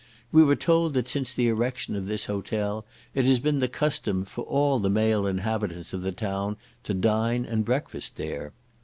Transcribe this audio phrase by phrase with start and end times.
[0.31, 4.25] We were told that since the erection of this hotel, it has been the custom
[4.25, 8.51] for all the male inhabitants of the town to dine and breakfast there.